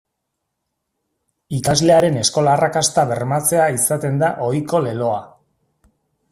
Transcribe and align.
Ikaslearen 1.57 2.17
eskola-arrakasta 2.23 3.05
bermatzea 3.13 3.69
izaten 3.77 4.21
da 4.25 4.33
ohiko 4.49 4.85
leloa. 4.89 5.25